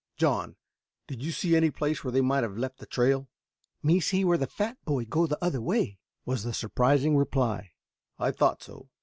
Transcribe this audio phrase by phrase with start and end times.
[0.17, 0.55] John,
[1.05, 3.29] did you see any place where they might have left the trail?"
[3.83, 7.73] "Me see where fat boy go other way," was the surprising reply.
[8.17, 8.89] "I thought so.